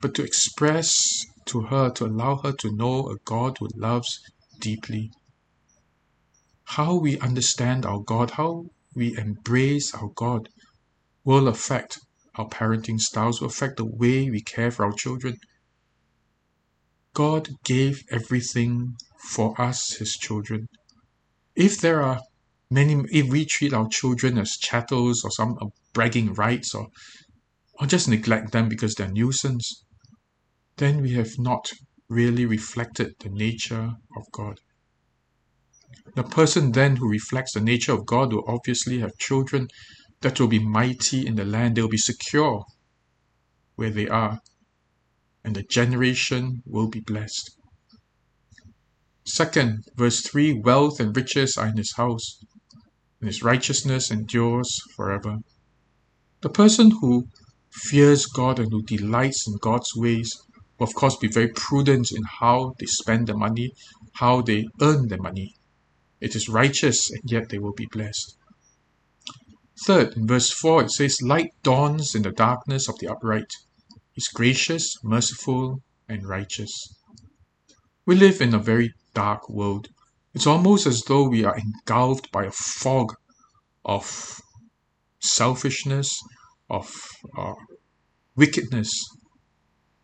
but 0.01 0.15
to 0.15 0.25
express 0.25 1.25
to 1.47 1.63
her, 1.63 1.91
to 1.91 2.07
allow 2.07 2.37
her 2.37 2.53
to 2.53 2.73
know 2.73 3.09
a 3.09 3.17
God 3.25 3.57
who 3.59 3.69
loves 3.77 4.21
deeply. 4.61 5.13
How 6.65 6.97
we 6.97 7.21
understand 7.21 7.87
our 7.87 8.01
God, 8.01 8.33
how 8.33 8.67
we 8.97 9.17
embrace 9.17 9.95
our 9.95 10.09
God, 10.15 10.49
will 11.25 11.47
affect 11.47 11.99
our 12.35 12.49
parenting 12.49 12.99
styles, 12.99 13.41
will 13.41 13.49
affect 13.49 13.77
the 13.77 13.85
way 13.85 14.31
we 14.31 14.41
care 14.41 14.71
for 14.71 14.85
our 14.85 14.93
children. 14.93 15.37
God 17.15 17.51
gave 17.65 18.03
everything 18.11 18.97
for 19.29 19.61
us, 19.61 19.97
His 19.99 20.15
children. 20.15 20.67
If 21.55 21.81
there 21.81 22.03
are 22.03 22.21
Many, 22.69 23.05
if 23.13 23.29
we 23.29 23.45
treat 23.45 23.73
our 23.73 23.89
children 23.89 24.39
as 24.39 24.57
chattels 24.57 25.23
or 25.23 25.31
some 25.31 25.57
uh, 25.61 25.67
bragging 25.93 26.35
rights 26.35 26.75
or, 26.75 26.89
or 27.79 27.87
just 27.87 28.09
neglect 28.09 28.51
them 28.51 28.69
because 28.69 28.95
they're 28.97 29.09
nuisance, 29.09 29.85
then 30.79 31.01
we 31.01 31.13
have 31.13 31.39
not 31.39 31.71
really 32.09 32.45
reflected 32.45 33.15
the 33.21 33.29
nature 33.29 33.93
of 34.17 34.25
God. 34.33 34.59
The 36.17 36.25
person 36.25 36.73
then 36.73 36.97
who 36.97 37.09
reflects 37.09 37.53
the 37.53 37.61
nature 37.61 37.93
of 37.93 38.07
God 38.07 38.33
will 38.33 38.45
obviously 38.49 39.01
have 39.01 39.19
children 39.19 39.69
that 40.23 40.41
will 40.41 40.49
be 40.49 40.59
mighty 40.59 41.27
in 41.27 41.35
the 41.37 41.45
land. 41.45 41.77
They'll 41.77 41.89
be 41.89 41.99
secure 41.99 42.65
where 43.75 43.91
they 43.91 44.09
are, 44.09 44.41
and 45.45 45.55
the 45.55 45.63
generation 45.63 46.63
will 46.65 46.89
be 46.89 47.01
blessed. 47.01 47.51
Second, 49.25 49.85
verse 49.95 50.23
3 50.23 50.61
Wealth 50.61 51.01
and 51.01 51.15
riches 51.15 51.59
are 51.59 51.67
in 51.67 51.77
his 51.77 51.93
house, 51.97 52.43
and 53.21 53.29
his 53.29 53.43
righteousness 53.43 54.11
endures 54.11 54.81
forever. 54.97 55.37
The 56.41 56.49
person 56.49 56.93
who 56.93 57.29
fears 57.71 58.25
God 58.25 58.59
and 58.59 58.73
who 58.73 58.83
delights 58.83 59.47
in 59.47 59.59
God's 59.61 59.95
ways 59.95 60.35
will, 60.79 60.87
of 60.87 60.95
course, 60.95 61.17
be 61.17 61.29
very 61.29 61.49
prudent 61.49 62.11
in 62.11 62.23
how 62.41 62.73
they 62.79 62.87
spend 62.87 63.27
their 63.27 63.37
money, 63.37 63.73
how 64.15 64.41
they 64.41 64.67
earn 64.81 65.09
their 65.09 65.21
money. 65.21 65.55
It 66.21 66.35
is 66.35 66.49
righteous, 66.49 67.11
and 67.11 67.23
yet 67.31 67.49
they 67.51 67.59
will 67.59 67.75
be 67.75 67.87
blessed. 67.87 68.37
Third, 69.85 70.17
in 70.17 70.27
verse 70.27 70.51
4, 70.51 70.85
it 70.85 70.91
says, 70.91 71.21
Light 71.23 71.51
dawns 71.63 72.15
in 72.15 72.23
the 72.23 72.33
darkness 72.33 72.89
of 72.89 72.99
the 72.99 73.09
upright. 73.09 73.53
He's 74.13 74.29
gracious, 74.29 74.95
merciful, 75.05 75.83
and 76.09 76.27
righteous. 76.27 76.73
We 78.07 78.15
live 78.15 78.41
in 78.41 78.55
a 78.55 78.59
very 78.59 78.95
dark 79.13 79.49
world. 79.51 79.89
It's 80.35 80.47
almost 80.47 80.87
as 80.87 81.03
though 81.03 81.29
we 81.29 81.45
are 81.45 81.57
engulfed 81.57 82.33
by 82.33 82.45
a 82.45 82.51
fog 82.51 83.13
of 83.85 84.41
selfishness, 85.21 86.19
of 86.71 86.91
uh, 87.37 87.55
wickedness. 88.37 88.91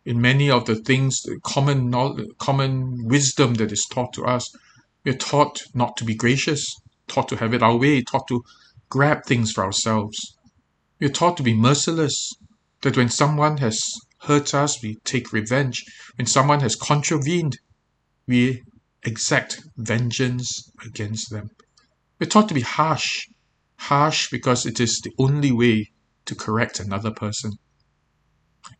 In 0.05 0.21
many 0.21 0.51
of 0.51 0.65
the 0.65 0.75
things, 0.75 1.21
the 1.21 1.39
common 1.43 1.91
common 2.37 3.05
wisdom 3.05 3.55
that 3.55 3.71
is 3.71 3.85
taught 3.89 4.13
to 4.13 4.25
us, 4.25 4.51
we're 5.05 5.13
taught 5.13 5.61
not 5.73 5.97
to 5.97 6.05
be 6.05 6.15
gracious, 6.15 6.75
taught 7.07 7.29
to 7.29 7.37
have 7.37 7.53
it 7.53 7.63
our 7.63 7.77
way, 7.77 8.01
taught 8.01 8.27
to 8.29 8.43
grab 8.89 9.25
things 9.25 9.51
for 9.51 9.63
ourselves. 9.63 10.17
We're 10.99 11.09
taught 11.09 11.37
to 11.37 11.43
be 11.43 11.53
merciless, 11.53 12.33
that 12.81 12.97
when 12.97 13.09
someone 13.09 13.57
has 13.57 13.81
hurt 14.21 14.53
us, 14.53 14.81
we 14.81 14.95
take 15.03 15.33
revenge. 15.33 15.83
When 16.15 16.27
someone 16.27 16.61
has 16.61 16.75
contravened, 16.75 17.57
we 18.27 18.61
exact 19.03 19.61
vengeance 19.75 20.71
against 20.85 21.29
them. 21.29 21.49
We're 22.19 22.27
taught 22.27 22.47
to 22.49 22.53
be 22.53 22.61
harsh, 22.61 23.27
harsh 23.77 24.29
because 24.29 24.65
it 24.65 24.79
is 24.79 24.99
the 24.99 25.11
only 25.17 25.51
way 25.51 25.91
to 26.25 26.35
correct 26.35 26.79
another 26.79 27.11
person. 27.11 27.53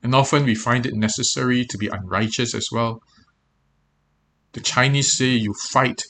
And 0.01 0.15
often 0.15 0.45
we 0.45 0.55
find 0.55 0.85
it 0.85 0.93
necessary 0.93 1.65
to 1.65 1.77
be 1.77 1.87
unrighteous 1.87 2.55
as 2.55 2.69
well. 2.71 3.01
The 4.53 4.61
Chinese 4.61 5.17
say 5.17 5.29
you 5.29 5.53
fight 5.53 6.03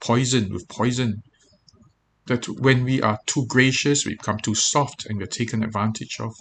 poison 0.00 0.52
with 0.52 0.66
poison. 0.68 1.22
That 2.26 2.48
when 2.48 2.84
we 2.84 3.02
are 3.02 3.18
too 3.26 3.46
gracious, 3.46 4.04
we 4.04 4.14
become 4.14 4.38
too 4.38 4.54
soft 4.54 5.06
and 5.06 5.18
we're 5.18 5.26
taken 5.26 5.62
advantage 5.62 6.16
of. 6.18 6.34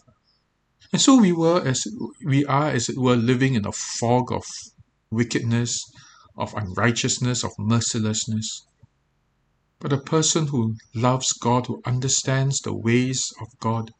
And 0.93 1.01
so 1.01 1.19
we 1.19 1.33
were 1.33 1.61
as 1.61 1.85
we 2.25 2.45
are 2.45 2.69
as 2.69 2.87
it 2.87 2.97
were 2.97 3.17
living 3.17 3.53
in 3.53 3.67
a 3.67 3.71
fog 3.71 4.31
of 4.31 4.45
wickedness, 5.11 5.77
of 6.37 6.53
unrighteousness, 6.53 7.43
of 7.43 7.51
mercilessness. 7.59 8.65
But 9.79 9.91
a 9.91 9.99
person 9.99 10.47
who 10.47 10.75
loves 10.93 11.33
God, 11.33 11.67
who 11.67 11.81
understands 11.85 12.61
the 12.61 12.73
ways 12.73 13.33
of 13.41 13.47
God, 13.59 13.91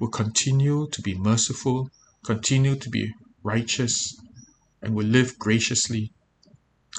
will 0.00 0.08
continue 0.08 0.88
to 0.92 1.02
be 1.02 1.14
merciful, 1.14 1.90
continue 2.24 2.74
to 2.76 2.88
be 2.88 3.12
righteous, 3.42 4.16
and 4.80 4.94
will 4.94 5.06
live 5.06 5.38
graciously 5.38 6.10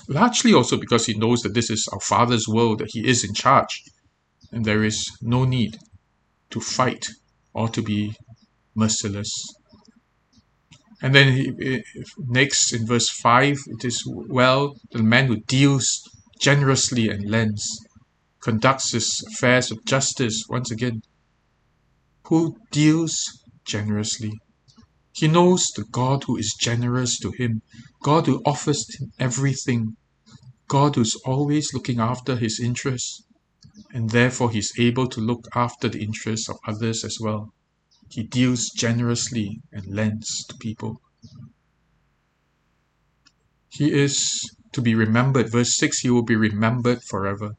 largely 0.07 0.53
also 0.53 0.77
because 0.77 1.05
he 1.05 1.17
knows 1.17 1.41
that 1.41 1.53
this 1.53 1.69
is 1.69 1.87
our 1.91 1.99
Father's 1.99 2.47
world, 2.47 2.79
that 2.79 2.91
he 2.91 3.07
is 3.07 3.23
in 3.23 3.33
charge, 3.33 3.83
and 4.51 4.65
there 4.65 4.83
is 4.83 5.09
no 5.21 5.45
need 5.45 5.77
to 6.49 6.59
fight 6.59 7.05
or 7.53 7.69
to 7.69 7.81
be 7.81 8.15
merciless. 8.75 9.31
And 11.01 11.13
then 11.13 11.33
he, 11.33 11.83
next 12.17 12.73
in 12.73 12.85
verse 12.85 13.09
5, 13.09 13.57
it 13.67 13.85
is 13.85 14.03
well 14.05 14.75
the 14.91 15.03
man 15.03 15.27
who 15.27 15.41
deals 15.41 16.01
generously 16.39 17.09
and 17.09 17.29
lends, 17.29 17.63
conducts 18.41 18.91
his 18.91 19.23
affairs 19.31 19.69
with 19.69 19.85
justice, 19.85 20.45
once 20.49 20.71
again, 20.71 21.01
who 22.27 22.55
deals 22.71 23.15
generously. 23.65 24.31
He 25.15 25.29
knows 25.29 25.67
the 25.67 25.85
God 25.85 26.25
who 26.25 26.35
is 26.35 26.57
generous 26.59 27.17
to 27.19 27.31
him, 27.31 27.61
God 28.03 28.25
who 28.27 28.41
offers 28.45 28.85
him 28.99 29.13
everything, 29.17 29.95
God 30.67 30.95
who's 30.95 31.15
always 31.25 31.73
looking 31.73 32.01
after 32.01 32.35
his 32.35 32.59
interests, 32.59 33.23
and 33.93 34.09
therefore 34.09 34.51
he's 34.51 34.73
able 34.77 35.07
to 35.07 35.21
look 35.21 35.47
after 35.55 35.87
the 35.87 36.03
interests 36.03 36.49
of 36.49 36.57
others 36.67 37.05
as 37.05 37.17
well. 37.17 37.53
He 38.09 38.23
deals 38.23 38.71
generously 38.71 39.61
and 39.71 39.85
lends 39.87 40.45
to 40.47 40.55
people. 40.57 41.01
He 43.69 43.93
is 43.93 44.51
to 44.73 44.81
be 44.81 44.95
remembered. 44.95 45.49
Verse 45.49 45.77
6 45.77 45.99
He 45.99 46.09
will 46.09 46.23
be 46.23 46.35
remembered 46.35 47.01
forever. 47.03 47.55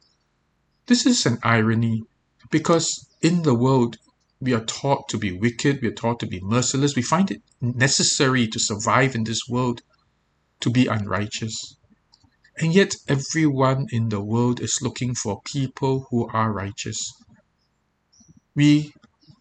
This 0.85 1.07
is 1.07 1.25
an 1.25 1.39
irony 1.41 2.03
because 2.51 3.07
in 3.23 3.41
the 3.41 3.55
world 3.55 3.97
we 4.39 4.53
are 4.53 4.63
taught 4.65 5.09
to 5.09 5.17
be 5.17 5.31
wicked, 5.31 5.81
we 5.81 5.87
are 5.87 5.93
taught 5.93 6.19
to 6.19 6.27
be 6.27 6.39
merciless. 6.41 6.95
We 6.95 7.01
find 7.01 7.31
it 7.31 7.41
necessary 7.61 8.47
to 8.47 8.59
survive 8.59 9.15
in 9.15 9.23
this 9.23 9.41
world 9.49 9.81
to 10.59 10.69
be 10.69 10.87
unrighteous. 10.87 11.75
And 12.59 12.73
yet, 12.73 12.95
everyone 13.07 13.87
in 13.91 14.09
the 14.09 14.21
world 14.21 14.59
is 14.59 14.79
looking 14.81 15.13
for 15.15 15.41
people 15.45 16.07
who 16.09 16.27
are 16.29 16.51
righteous. 16.51 17.13
We 18.55 18.93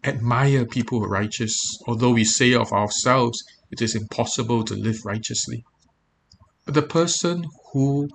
admire 0.04 0.66
people 0.66 0.98
who 0.98 1.06
are 1.06 1.10
righteous, 1.10 1.78
although 1.86 2.12
we 2.12 2.24
say 2.24 2.54
of 2.54 2.72
ourselves 2.72 3.42
it 3.70 3.82
is 3.82 3.94
impossible 3.94 4.64
to 4.64 4.74
live 4.74 5.04
righteously. 5.04 5.64
But 6.64 6.74
the 6.74 6.82
person 6.82 7.46
who 7.72 8.08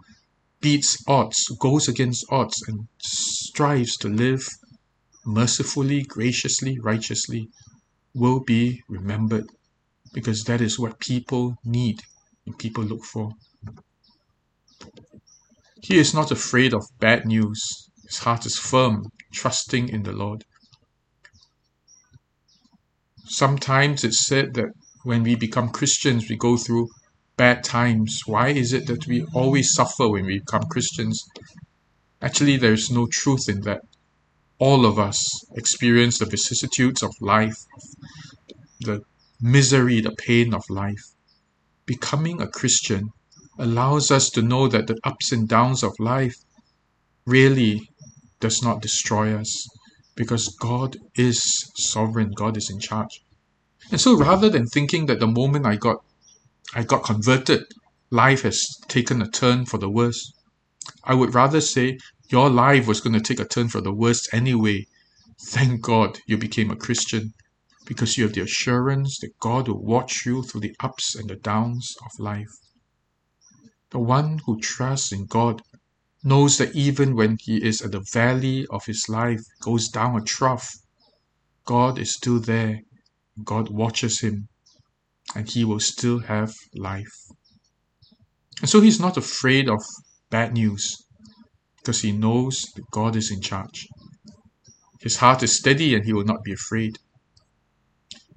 beats 0.62 0.98
odds, 1.08 1.48
goes 1.60 1.88
against 1.88 2.26
odds, 2.30 2.62
and 2.68 2.88
strives 3.00 3.98
to 3.98 4.08
live 4.08 4.48
mercifully, 5.26 6.04
graciously, 6.04 6.80
righteously, 6.80 7.50
will 8.14 8.40
be 8.40 8.82
remembered 8.88 9.46
because 10.14 10.44
that 10.44 10.62
is 10.62 10.80
what 10.80 11.00
people 11.00 11.56
need 11.64 12.02
and 12.46 12.58
people 12.58 12.84
look 12.84 13.04
for. 13.04 13.32
He 15.82 15.98
is 15.98 16.14
not 16.14 16.32
afraid 16.32 16.74
of 16.74 16.86
bad 17.00 17.26
news. 17.26 17.90
His 18.06 18.20
heart 18.20 18.46
is 18.46 18.58
firm, 18.58 19.04
trusting 19.34 19.90
in 19.90 20.04
the 20.04 20.12
Lord. 20.12 20.44
Sometimes 23.26 24.04
it's 24.04 24.26
said 24.26 24.54
that 24.56 24.74
when 25.04 25.24
we 25.24 25.36
become 25.36 25.70
Christians, 25.70 26.30
we 26.30 26.36
go 26.36 26.58
through 26.58 26.90
bad 27.38 27.64
times. 27.64 28.20
Why 28.26 28.50
is 28.50 28.74
it 28.74 28.88
that 28.88 29.08
we 29.08 29.26
always 29.34 29.74
suffer 29.74 30.10
when 30.10 30.26
we 30.26 30.40
become 30.40 30.64
Christians? 30.70 31.24
Actually, 32.22 32.58
there 32.58 32.74
is 32.74 32.92
no 32.92 33.08
truth 33.12 33.50
in 33.50 33.62
that 33.62 33.82
all 34.62 34.86
of 34.86 35.00
us 35.00 35.20
experience 35.56 36.20
the 36.20 36.26
vicissitudes 36.26 37.02
of 37.02 37.12
life, 37.20 37.58
the 38.82 39.02
misery, 39.42 40.00
the 40.02 40.16
pain 40.28 40.54
of 40.54 40.62
life. 40.70 41.04
Becoming 41.88 42.40
a 42.40 42.48
Christian 42.48 43.10
allows 43.58 44.12
us 44.12 44.30
to 44.30 44.44
know 44.44 44.68
that 44.68 44.86
the 44.86 45.00
ups 45.04 45.32
and 45.32 45.50
downs 45.50 45.82
of 45.82 45.94
life 46.00 46.36
really 47.26 47.82
does 48.40 48.62
not 48.62 48.84
destroy 48.84 49.36
us 49.36 49.68
because 50.16 50.56
God 50.62 50.96
is 51.16 51.42
sovereign, 51.78 52.32
God 52.36 52.56
is 52.56 52.70
in 52.70 52.80
charge. 52.80 53.20
And 53.90 54.00
so 54.00 54.16
rather 54.16 54.48
than 54.48 54.68
thinking 54.68 55.08
that 55.08 55.20
the 55.20 55.28
moment 55.42 55.66
I 55.66 55.76
got 55.76 55.98
I 56.76 56.84
got 56.84 57.04
converted, 57.04 57.64
life 58.12 58.44
has 58.44 58.62
taken 58.88 59.24
a 59.24 59.28
turn 59.28 59.66
for 59.66 59.80
the 59.80 59.90
worse, 59.90 60.22
I 61.04 61.16
would 61.16 61.34
rather 61.34 61.62
say 61.62 61.98
your 62.32 62.50
life 62.50 62.88
was 62.88 63.02
going 63.02 63.14
to 63.14 63.22
take 63.22 63.40
a 63.40 63.46
turn 63.46 63.68
for 63.68 63.82
the 63.82 63.92
worst 63.92 64.30
anyway. 64.34 64.86
Thank 65.48 65.82
God 65.82 66.20
you 66.28 66.38
became 66.38 66.72
a 66.72 66.76
Christian 66.76 67.34
because 67.86 68.18
you 68.18 68.24
have 68.24 68.34
the 68.34 68.42
assurance 68.42 69.20
that 69.20 69.38
God 69.40 69.68
will 69.68 69.84
watch 69.84 70.26
you 70.26 70.44
through 70.44 70.62
the 70.62 70.76
ups 70.80 71.16
and 71.16 71.30
the 71.30 71.36
downs 71.36 71.96
of 72.06 72.12
life. 72.20 72.54
The 73.90 74.00
one 74.00 74.40
who 74.46 74.60
trusts 74.60 75.12
in 75.12 75.26
God 75.26 75.62
knows 76.24 76.58
that 76.58 76.76
even 76.76 77.16
when 77.16 77.38
he 77.42 77.58
is 77.58 77.82
at 77.82 77.92
the 77.92 78.06
valley 78.14 78.66
of 78.70 78.86
his 78.86 79.10
life, 79.10 79.42
goes 79.62 79.90
down 79.90 80.16
a 80.16 80.24
trough, 80.24 80.72
God 81.66 82.00
is 82.00 82.14
still 82.14 82.40
there. 82.40 82.82
God 83.44 83.70
watches 83.70 84.22
him, 84.22 84.48
and 85.36 85.50
he 85.50 85.66
will 85.66 85.80
still 85.80 86.20
have 86.20 86.54
life. 86.76 87.26
And 88.62 88.70
so 88.70 88.80
he's 88.82 89.00
not 89.00 89.18
afraid 89.18 89.68
of 89.68 89.82
bad 90.30 90.54
news. 90.54 90.96
Because 91.82 92.02
he 92.02 92.12
knows 92.12 92.72
that 92.76 92.90
God 92.92 93.16
is 93.16 93.32
in 93.32 93.42
charge. 93.42 93.88
His 95.02 95.18
heart 95.18 95.42
is 95.42 95.58
steady 95.58 95.96
and 95.96 96.06
he 96.06 96.14
will 96.14 96.24
not 96.24 96.44
be 96.44 96.54
afraid. 96.54 96.98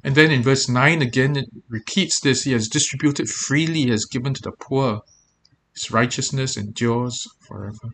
And 0.03 0.15
then 0.15 0.31
in 0.31 0.43
verse 0.43 0.69
9 0.69 1.03
again, 1.03 1.37
it 1.37 1.47
repeats 1.69 2.21
this 2.21 2.45
He 2.45 2.53
has 2.53 2.69
distributed 2.69 3.29
freely, 3.29 3.83
He 3.83 3.91
has 3.91 4.07
given 4.07 4.35
to 4.35 4.43
the 4.43 4.53
poor. 4.53 5.01
His 5.75 5.91
righteousness 5.91 6.57
endures 6.57 7.27
forever. 7.47 7.91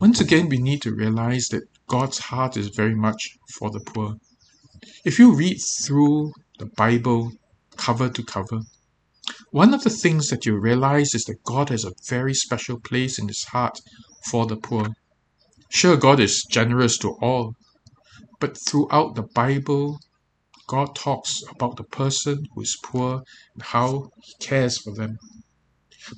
Once 0.00 0.20
again, 0.20 0.48
we 0.48 0.58
need 0.58 0.80
to 0.82 0.94
realize 0.94 1.48
that 1.48 1.64
God's 1.88 2.18
heart 2.18 2.56
is 2.56 2.68
very 2.68 2.94
much 2.94 3.36
for 3.54 3.70
the 3.70 3.80
poor. 3.80 4.14
If 5.04 5.18
you 5.18 5.34
read 5.34 5.58
through 5.84 6.32
the 6.58 6.66
Bible 6.76 7.32
cover 7.76 8.08
to 8.08 8.22
cover, 8.22 8.60
one 9.50 9.72
of 9.72 9.82
the 9.82 9.90
things 9.90 10.28
that 10.28 10.44
you 10.44 10.58
realize 10.58 11.14
is 11.14 11.24
that 11.24 11.42
God 11.44 11.70
has 11.70 11.84
a 11.84 11.92
very 12.08 12.34
special 12.34 12.78
place 12.78 13.18
in 13.18 13.28
his 13.28 13.44
heart 13.44 13.78
for 14.30 14.46
the 14.46 14.56
poor. 14.56 14.88
Sure, 15.70 15.96
God 15.96 16.20
is 16.20 16.44
generous 16.50 16.98
to 16.98 17.16
all, 17.22 17.54
but 18.40 18.58
throughout 18.68 19.14
the 19.14 19.26
Bible, 19.34 19.98
God 20.66 20.94
talks 20.94 21.42
about 21.50 21.76
the 21.76 21.84
person 21.84 22.44
who 22.54 22.60
is 22.60 22.78
poor 22.84 23.22
and 23.54 23.62
how 23.62 24.10
he 24.22 24.34
cares 24.38 24.78
for 24.78 24.92
them. 24.92 25.18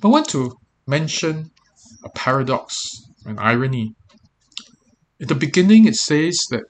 I 0.03 0.07
want 0.07 0.27
to 0.29 0.57
mention 0.85 1.51
a 2.03 2.09
paradox, 2.09 3.01
an 3.25 3.39
irony. 3.39 3.93
At 5.21 5.29
the 5.29 5.35
beginning, 5.35 5.85
it 5.85 5.95
says 5.95 6.45
that 6.49 6.63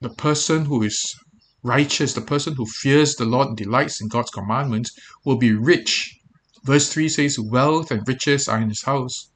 the 0.00 0.10
person 0.10 0.64
who 0.64 0.82
is 0.82 1.14
righteous, 1.62 2.12
the 2.14 2.20
person 2.20 2.54
who 2.54 2.66
fears 2.66 3.14
the 3.14 3.24
Lord 3.24 3.48
and 3.48 3.56
delights 3.56 4.00
in 4.00 4.08
God's 4.08 4.30
commandments, 4.30 4.90
will 5.24 5.36
be 5.36 5.52
rich. 5.52 6.16
Verse 6.64 6.88
3 6.92 7.08
says, 7.08 7.38
Wealth 7.38 7.90
and 7.90 8.06
riches 8.06 8.48
are 8.48 8.60
in 8.60 8.68
his 8.68 8.82
house. 8.82 9.30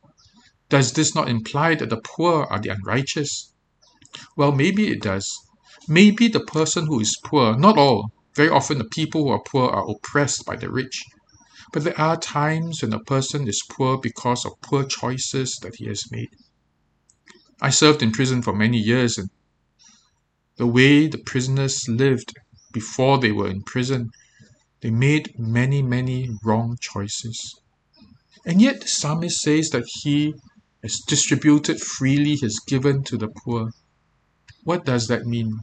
Does 0.68 0.92
this 0.92 1.14
not 1.14 1.28
imply 1.28 1.74
that 1.74 1.90
the 1.90 2.00
poor 2.02 2.44
are 2.44 2.58
the 2.58 2.70
unrighteous? 2.70 3.52
Well, 4.36 4.52
maybe 4.52 4.88
it 4.88 5.02
does. 5.02 5.30
Maybe 5.88 6.28
the 6.28 6.40
person 6.40 6.86
who 6.86 7.00
is 7.00 7.18
poor, 7.24 7.56
not 7.56 7.76
all, 7.76 8.12
very 8.34 8.48
often 8.48 8.78
the 8.78 8.84
people 8.84 9.24
who 9.24 9.30
are 9.30 9.42
poor 9.42 9.68
are 9.68 9.90
oppressed 9.90 10.46
by 10.46 10.56
the 10.56 10.70
rich. 10.70 11.04
But 11.72 11.84
there 11.84 12.00
are 12.00 12.16
times 12.16 12.82
when 12.82 12.92
a 12.92 13.00
person 13.00 13.48
is 13.48 13.62
poor 13.68 13.98
because 13.98 14.44
of 14.44 14.60
poor 14.60 14.84
choices 14.84 15.58
that 15.62 15.76
he 15.76 15.86
has 15.86 16.10
made. 16.10 16.30
I 17.60 17.70
served 17.70 18.02
in 18.02 18.12
prison 18.12 18.42
for 18.42 18.52
many 18.52 18.78
years, 18.78 19.18
and 19.18 19.30
the 20.56 20.66
way 20.66 21.06
the 21.06 21.18
prisoners 21.18 21.88
lived 21.88 22.34
before 22.72 23.18
they 23.18 23.32
were 23.32 23.48
in 23.48 23.62
prison, 23.62 24.10
they 24.80 24.90
made 24.90 25.38
many, 25.38 25.82
many 25.82 26.30
wrong 26.44 26.76
choices. 26.80 27.54
And 28.44 28.60
yet 28.60 28.80
the 28.80 28.88
psalmist 28.88 29.40
says 29.40 29.70
that 29.70 29.84
he 30.02 30.34
has 30.82 31.00
distributed 31.06 31.80
freely, 31.80 32.36
has 32.42 32.58
given 32.66 33.04
to 33.04 33.16
the 33.16 33.28
poor. 33.28 33.70
What 34.64 34.84
does 34.84 35.06
that 35.06 35.26
mean? 35.26 35.60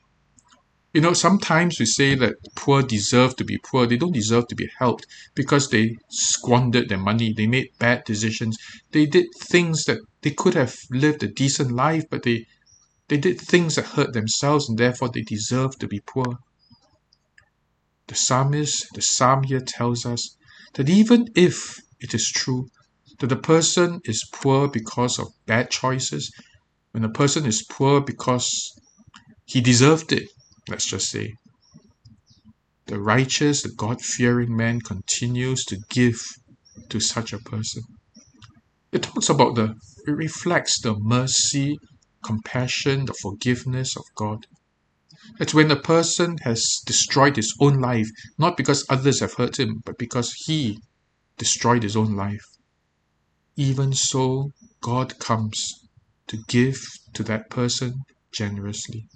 You 0.94 1.02
know, 1.02 1.14
sometimes 1.14 1.80
we 1.80 1.86
say 1.86 2.16
that 2.16 2.36
poor 2.56 2.82
deserve 2.82 3.36
to 3.36 3.44
be 3.44 3.60
poor. 3.64 3.86
They 3.86 3.98
don't 3.98 4.14
deserve 4.14 4.48
to 4.48 4.56
be 4.56 4.70
helped 4.80 5.06
because 5.36 5.70
they 5.70 5.96
squandered 6.10 6.90
their 6.90 6.98
money. 6.98 7.32
They 7.32 7.46
made 7.46 7.68
bad 7.78 8.06
decisions. 8.06 8.58
They 8.92 9.06
did 9.06 9.28
things 9.40 9.84
that 9.86 10.00
they 10.22 10.32
could 10.32 10.56
have 10.56 10.76
lived 10.90 11.22
a 11.22 11.28
decent 11.28 11.72
life, 11.72 12.06
but 12.10 12.24
they, 12.24 12.46
they 13.10 13.18
did 13.18 13.42
things 13.42 13.76
that 13.76 13.86
hurt 13.86 14.14
themselves 14.14 14.70
and 14.70 14.78
therefore 14.78 15.10
they 15.10 15.22
deserve 15.22 15.78
to 15.80 15.88
be 15.88 16.00
poor. 16.00 16.38
The 18.08 18.16
psalmist, 18.16 18.88
the 18.94 19.02
psalm 19.02 19.44
here 19.44 19.62
tells 19.66 20.06
us 20.06 20.38
that 20.76 20.90
even 20.90 21.28
if 21.36 21.80
it 22.00 22.14
is 22.14 22.30
true 22.30 22.68
that 23.20 23.28
the 23.28 23.36
person 23.36 24.00
is 24.06 24.28
poor 24.32 24.68
because 24.68 25.20
of 25.20 25.28
bad 25.46 25.70
choices, 25.70 26.32
when 26.92 27.04
a 27.04 27.10
person 27.10 27.46
is 27.46 27.66
poor 27.70 28.02
because 28.02 28.72
he 29.46 29.62
deserved 29.62 30.12
it, 30.12 30.30
let's 30.70 30.90
just 30.90 31.10
say. 31.10 31.34
The 32.88 33.00
righteous, 33.00 33.62
the 33.64 33.72
God 33.76 34.02
fearing 34.02 34.56
man 34.56 34.82
continues 34.82 35.64
to 35.66 35.78
give 35.90 36.20
to 36.90 37.00
such 37.00 37.34
a 37.34 37.40
person. 37.40 37.84
It 38.92 39.04
talks 39.04 39.30
about 39.30 39.56
the, 39.56 39.76
it 40.08 40.12
reflects 40.12 40.82
the 40.82 40.96
mercy, 40.98 41.78
compassion, 42.24 43.06
the 43.06 43.14
forgiveness 43.14 43.96
of 43.96 44.04
God. 44.16 44.46
It's 45.40 45.54
when 45.54 45.72
a 45.72 45.76
person 45.76 46.38
has 46.44 46.82
destroyed 46.86 47.36
his 47.36 47.56
own 47.60 47.80
life, 47.80 48.08
not 48.38 48.58
because 48.58 48.86
others 48.90 49.20
have 49.20 49.34
hurt 49.34 49.60
him, 49.60 49.82
but 49.86 49.98
because 49.98 50.34
he 50.34 50.80
destroyed 51.38 51.84
his 51.84 51.96
own 51.96 52.16
life. 52.16 52.46
Even 53.56 53.94
so, 53.94 54.52
God 54.82 55.20
comes 55.20 55.88
to 56.28 56.38
give 56.48 56.80
to 57.14 57.24
that 57.24 57.50
person 57.50 58.04
generously. 58.32 59.08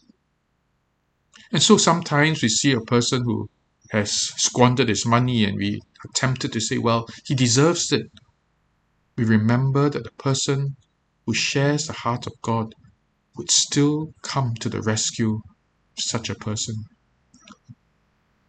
And 1.52 1.62
so 1.62 1.78
sometimes 1.78 2.42
we 2.42 2.50
see 2.50 2.72
a 2.72 2.82
person 2.82 3.24
who 3.24 3.50
has 3.92 4.12
squandered 4.12 4.90
his 4.90 5.06
money 5.06 5.46
and 5.46 5.56
we 5.56 5.80
are 6.04 6.10
tempted 6.16 6.52
to 6.54 6.60
say, 6.60 6.80
well, 6.80 7.08
he 7.26 7.36
deserves 7.36 7.92
it. 7.92 8.10
We 9.16 9.24
remember 9.24 9.90
that 9.90 10.04
the 10.04 10.12
person 10.18 10.76
who 11.26 11.34
shares 11.34 11.86
the 11.86 11.94
heart 11.94 12.26
of 12.26 12.34
God 12.42 12.74
would 13.38 13.52
still 13.52 14.14
come 14.22 14.54
to 14.56 14.70
the 14.70 14.82
rescue 14.82 15.36
of 15.98 16.04
such 16.04 16.30
a 16.30 16.36
person. 16.36 16.76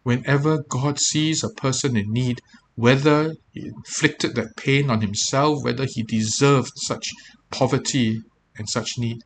Whenever 0.03 0.63
God 0.63 0.99
sees 0.99 1.43
a 1.43 1.49
person 1.49 1.97
in 1.97 2.11
need, 2.11 2.39
whether 2.75 3.33
he 3.51 3.67
inflicted 3.67 4.35
that 4.35 4.55
pain 4.57 4.89
on 4.89 5.01
himself, 5.01 5.63
whether 5.63 5.85
he 5.85 6.03
deserved 6.03 6.71
such 6.75 7.09
poverty 7.49 8.21
and 8.57 8.69
such 8.69 8.97
need, 8.97 9.17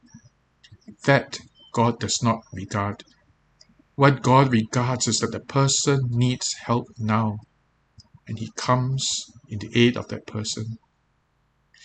that 1.05 1.39
God 1.73 1.99
does 1.99 2.21
not 2.23 2.41
regard. 2.53 3.03
What 3.95 4.21
God 4.21 4.51
regards 4.53 5.07
is 5.07 5.19
that 5.19 5.33
the 5.33 5.41
person 5.41 5.99
needs 6.09 6.53
help 6.65 6.87
now, 6.97 7.37
and 8.27 8.39
He 8.39 8.49
comes 8.55 9.05
in 9.49 9.59
the 9.59 9.69
aid 9.77 9.97
of 9.97 10.07
that 10.07 10.25
person. 10.25 10.77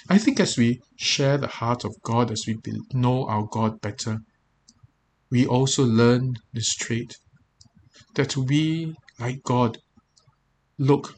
I 0.08 0.18
think 0.18 0.38
as 0.38 0.58
we 0.58 0.80
share 0.96 1.38
the 1.38 1.46
heart 1.46 1.84
of 1.84 1.94
God, 2.02 2.30
as 2.30 2.44
we 2.46 2.58
know 2.92 3.26
our 3.26 3.46
God 3.50 3.80
better, 3.80 4.18
we 5.30 5.46
also 5.46 5.82
learn 5.84 6.34
this 6.52 6.74
trait 6.74 7.16
that 8.14 8.36
we, 8.36 8.94
like 9.18 9.42
God, 9.44 9.78
look 10.78 11.14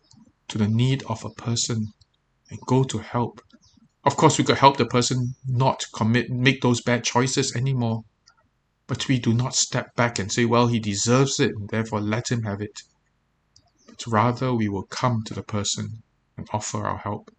to 0.49 0.59
the 0.59 0.69
need 0.69 1.03
of 1.09 1.25
a 1.25 1.31
person 1.31 1.89
and 2.51 2.61
go 2.67 2.85
to 2.85 2.99
help. 2.99 3.41
Of 4.05 4.17
course, 4.17 4.39
we 4.39 4.45
could 4.45 4.59
help 4.59 4.77
the 4.77 4.87
person 4.87 5.35
not 5.49 5.85
commit, 5.93 6.31
make 6.31 6.61
those 6.61 6.81
bad 6.81 7.03
choices 7.03 7.57
anymore. 7.57 8.05
But 8.87 9.09
we 9.09 9.19
do 9.19 9.35
not 9.35 9.57
step 9.57 9.97
back 9.97 10.21
and 10.21 10.31
say, 10.31 10.45
well, 10.45 10.69
he 10.69 10.79
deserves 10.79 11.41
it, 11.41 11.51
and 11.51 11.69
therefore 11.71 12.01
let 12.01 12.31
him 12.31 12.45
have 12.45 12.63
it. 12.63 12.83
But 13.89 14.07
rather, 14.07 14.55
we 14.55 14.69
will 14.69 14.87
come 14.87 15.25
to 15.25 15.35
the 15.35 15.43
person 15.43 16.05
and 16.37 16.47
offer 16.53 16.87
our 16.87 16.99
help. 16.99 17.31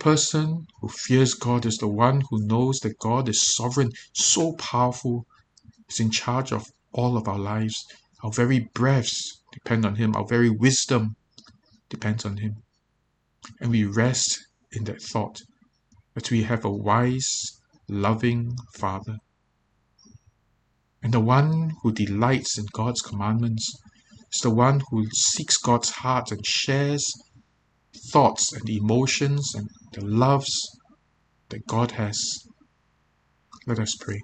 Person 0.00 0.66
who 0.80 0.88
fears 0.88 1.34
God 1.34 1.64
is 1.64 1.76
the 1.76 1.86
one 1.86 2.22
who 2.28 2.44
knows 2.44 2.80
that 2.80 2.98
God 2.98 3.28
is 3.28 3.54
sovereign, 3.54 3.92
so 4.12 4.54
powerful, 4.54 5.26
is 5.88 6.00
in 6.00 6.10
charge 6.10 6.50
of 6.50 6.66
all 6.92 7.16
of 7.16 7.28
our 7.28 7.38
lives. 7.38 7.86
Our 8.24 8.32
very 8.32 8.68
breaths 8.74 9.40
depend 9.52 9.86
on 9.86 9.94
Him, 9.94 10.16
our 10.16 10.26
very 10.26 10.50
wisdom 10.50 11.14
depends 11.88 12.24
on 12.24 12.38
Him. 12.38 12.56
And 13.60 13.70
we 13.70 13.84
rest 13.84 14.40
in 14.72 14.84
that 14.84 15.00
thought 15.00 15.40
that 16.14 16.30
we 16.32 16.42
have 16.42 16.64
a 16.64 16.70
wise, 16.70 17.60
loving 17.88 18.56
Father 18.74 19.18
and 21.02 21.14
the 21.14 21.20
one 21.20 21.76
who 21.82 21.92
delights 21.92 22.58
in 22.58 22.66
God's 22.72 23.00
commandments 23.00 23.74
is 24.32 24.40
the 24.42 24.50
one 24.50 24.82
who 24.90 25.06
seeks 25.10 25.56
God's 25.56 25.90
heart 25.90 26.30
and 26.30 26.44
shares 26.46 27.10
thoughts 28.12 28.52
and 28.52 28.68
emotions 28.68 29.54
and 29.54 29.68
the 29.92 30.04
loves 30.04 30.52
that 31.48 31.66
God 31.66 31.92
has. 31.92 32.18
Let 33.66 33.78
us 33.78 33.96
pray. 34.00 34.20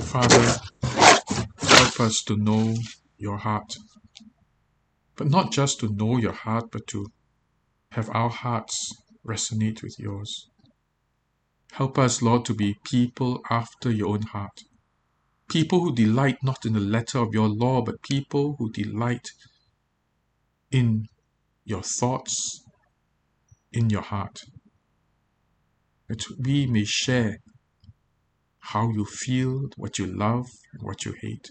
Father, 0.00 0.58
help 1.58 2.00
us 2.00 2.22
to 2.26 2.36
know 2.36 2.74
your 3.16 3.38
heart. 3.38 3.76
But 5.16 5.28
not 5.28 5.52
just 5.52 5.80
to 5.80 5.88
know 5.88 6.16
your 6.18 6.32
heart, 6.32 6.70
but 6.70 6.86
to 6.88 7.06
have 7.92 8.10
our 8.10 8.30
hearts 8.30 8.76
resonate 9.26 9.82
with 9.82 9.96
yours. 9.98 10.48
Help 11.72 11.98
us, 11.98 12.22
Lord, 12.22 12.44
to 12.46 12.54
be 12.54 12.76
people 12.84 13.40
after 13.50 13.90
your 13.90 14.08
own 14.08 14.22
heart. 14.22 14.60
People 15.48 15.80
who 15.80 15.94
delight 15.94 16.38
not 16.42 16.64
in 16.64 16.72
the 16.72 16.80
letter 16.80 17.18
of 17.18 17.32
your 17.32 17.48
law, 17.48 17.82
but 17.82 18.02
people 18.02 18.56
who 18.58 18.70
delight 18.70 19.26
in 20.70 21.06
your 21.64 21.82
thoughts, 21.82 22.63
in 23.74 23.90
your 23.90 24.02
heart. 24.02 24.40
That 26.08 26.24
we 26.38 26.66
may 26.66 26.84
share 26.84 27.38
how 28.60 28.90
you 28.90 29.04
feel, 29.04 29.68
what 29.76 29.98
you 29.98 30.06
love, 30.06 30.46
what 30.80 31.04
you 31.04 31.14
hate. 31.20 31.50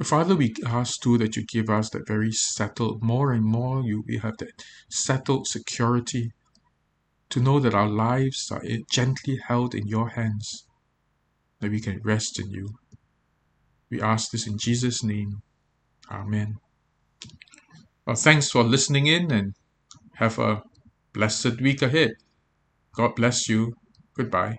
Father, 0.00 0.34
we 0.34 0.52
ask 0.66 1.00
too 1.00 1.16
that 1.18 1.36
you 1.36 1.44
give 1.44 1.70
us 1.70 1.90
that 1.90 2.08
very 2.08 2.32
settled, 2.32 3.02
more 3.02 3.32
and 3.32 3.44
more 3.44 3.82
you 3.82 4.02
we 4.06 4.18
have 4.18 4.36
that 4.38 4.64
settled 4.90 5.46
security 5.46 6.32
to 7.30 7.40
know 7.40 7.60
that 7.60 7.74
our 7.74 7.88
lives 7.88 8.50
are 8.50 8.62
gently 8.90 9.38
held 9.46 9.74
in 9.74 9.86
your 9.86 10.10
hands, 10.10 10.66
that 11.60 11.70
we 11.70 11.80
can 11.80 12.00
rest 12.02 12.40
in 12.40 12.50
you. 12.50 12.68
We 13.90 14.02
ask 14.02 14.32
this 14.32 14.46
in 14.46 14.58
Jesus' 14.58 15.04
name. 15.04 15.42
Amen. 16.10 16.56
Well, 18.04 18.16
thanks 18.16 18.50
for 18.50 18.64
listening 18.64 19.06
in 19.06 19.30
and 19.30 19.54
have 20.16 20.38
a 20.38 20.62
blessed 21.12 21.60
week 21.60 21.82
ahead. 21.82 22.12
God 22.94 23.14
bless 23.16 23.48
you. 23.48 23.74
Goodbye. 24.16 24.58